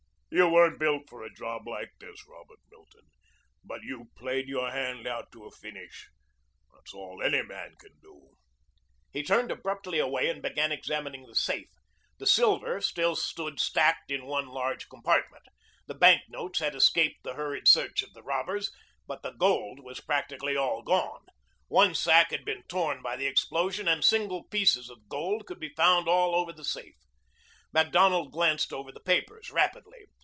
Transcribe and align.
You 0.33 0.47
weren't 0.47 0.79
built 0.79 1.09
for 1.09 1.23
a 1.25 1.29
job 1.33 1.67
like 1.67 1.91
this, 1.99 2.25
Robert 2.25 2.59
Milton, 2.71 3.01
but 3.65 3.81
you 3.83 4.05
played 4.15 4.47
your 4.47 4.71
hand 4.71 5.05
out 5.05 5.29
to 5.33 5.43
a 5.43 5.51
finish. 5.51 6.07
That's 6.73 6.93
all 6.93 7.21
any 7.21 7.43
man 7.43 7.75
can 7.77 7.99
do." 8.01 8.29
He 9.11 9.23
turned 9.23 9.51
abruptly 9.51 9.99
away 9.99 10.29
and 10.29 10.41
began 10.41 10.71
examining 10.71 11.25
the 11.27 11.35
safe. 11.35 11.67
The 12.17 12.25
silver 12.25 12.79
still 12.79 13.17
stood 13.17 13.59
sacked 13.59 14.09
in 14.09 14.25
one 14.25 14.47
large 14.47 14.87
compartment. 14.87 15.43
The 15.87 15.95
bank 15.95 16.21
notes 16.29 16.59
had 16.59 16.75
escaped 16.75 17.23
the 17.23 17.33
hurried 17.33 17.67
search 17.67 18.01
of 18.01 18.13
the 18.13 18.23
robbers, 18.23 18.71
but 19.05 19.23
the 19.23 19.31
gold 19.31 19.81
was 19.83 19.99
practically 19.99 20.55
all 20.55 20.81
gone. 20.81 21.25
One 21.67 21.93
sack 21.93 22.31
had 22.31 22.45
been 22.45 22.63
torn 22.69 23.01
by 23.01 23.17
the 23.17 23.27
explosion 23.27 23.89
and 23.89 24.01
single 24.01 24.45
pieces 24.45 24.89
of 24.89 25.09
gold 25.09 25.45
could 25.45 25.59
be 25.59 25.73
found 25.75 26.07
all 26.07 26.33
over 26.35 26.53
the 26.53 26.63
safe. 26.63 26.95
Macdonald 27.73 28.31
glanced 28.31 28.71
over 28.71 28.93
the 28.93 28.99
papers 29.01 29.51
rapidly. 29.51 30.05